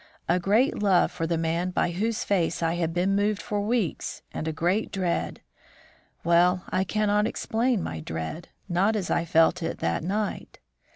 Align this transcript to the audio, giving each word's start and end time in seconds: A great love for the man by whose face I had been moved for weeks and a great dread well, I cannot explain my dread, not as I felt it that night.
A 0.27 0.39
great 0.39 0.81
love 0.81 1.11
for 1.11 1.27
the 1.27 1.37
man 1.37 1.69
by 1.69 1.91
whose 1.91 2.23
face 2.23 2.63
I 2.63 2.73
had 2.73 2.91
been 2.91 3.15
moved 3.15 3.39
for 3.39 3.61
weeks 3.61 4.23
and 4.33 4.47
a 4.47 4.51
great 4.51 4.91
dread 4.91 5.41
well, 6.23 6.63
I 6.71 6.83
cannot 6.83 7.27
explain 7.27 7.83
my 7.83 7.99
dread, 7.99 8.49
not 8.67 8.95
as 8.95 9.11
I 9.11 9.25
felt 9.25 9.61
it 9.61 9.77
that 9.77 10.03
night. 10.03 10.57